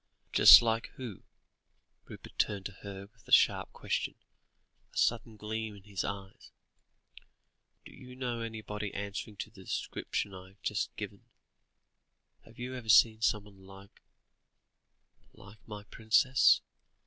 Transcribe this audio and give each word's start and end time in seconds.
"Just 0.33 0.63
like 0.63 0.87
who?" 0.95 1.21
Rupert 2.05 2.35
turned 2.39 2.65
to 2.65 2.71
her 2.81 3.05
with 3.13 3.25
the 3.25 3.31
sharp 3.31 3.71
question, 3.71 4.15
a 4.91 4.97
sudden 4.97 5.37
gleam 5.37 5.75
in 5.75 5.83
his 5.83 6.03
eyes. 6.03 6.49
"Do 7.85 7.93
you 7.93 8.15
know 8.15 8.39
anybody 8.39 8.91
answering 8.95 9.37
to 9.37 9.51
the 9.51 9.63
description 9.63 10.33
I 10.33 10.47
have 10.47 10.61
just 10.63 10.95
given? 10.95 11.25
Have 12.45 12.57
you 12.57 12.73
ever 12.73 12.89
seen 12.89 13.21
someone 13.21 13.63
like 13.63 14.01
like 15.33 15.59
my 15.67 15.83
princess?" 15.83 16.61